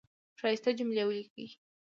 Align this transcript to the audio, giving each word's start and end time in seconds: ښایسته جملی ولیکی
ښایسته 0.39 0.71
جملی 0.77 1.03
ولیکی 1.07 1.45